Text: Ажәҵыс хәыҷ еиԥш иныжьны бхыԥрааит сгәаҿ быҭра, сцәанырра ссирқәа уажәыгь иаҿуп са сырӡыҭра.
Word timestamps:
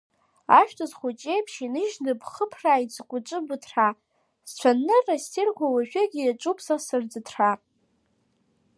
Ажәҵыс 0.59 0.91
хәыҷ 0.99 1.21
еиԥш 1.33 1.53
иныжьны 1.65 2.11
бхыԥрааит 2.19 2.89
сгәаҿ 2.95 3.29
быҭра, 3.47 3.87
сцәанырра 4.49 5.15
ссирқәа 5.23 5.65
уажәыгь 5.73 6.15
иаҿуп 6.17 6.57
са 6.65 6.75
сырӡыҭра. 6.85 7.51